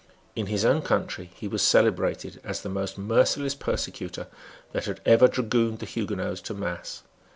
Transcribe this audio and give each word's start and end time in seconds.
In 0.35 0.47
his 0.47 0.65
own 0.65 0.81
country 0.81 1.29
he 1.35 1.47
was 1.47 1.61
celebrated 1.61 2.41
as 2.43 2.61
the 2.63 2.69
most 2.69 2.97
merciless 2.97 3.53
persecutor 3.53 4.25
that 4.71 4.85
had 4.85 4.99
ever 5.05 5.27
dragooned 5.27 5.77
the 5.77 5.85
Huguenots 5.85 6.41
to 6.41 6.55
mass. 6.55 7.03